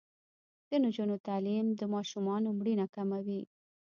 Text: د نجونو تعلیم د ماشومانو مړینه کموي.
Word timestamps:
د 0.69 0.71
نجونو 0.83 1.15
تعلیم 1.27 1.67
د 1.79 1.81
ماشومانو 1.93 2.47
مړینه 2.59 2.85
کموي. 2.95 3.41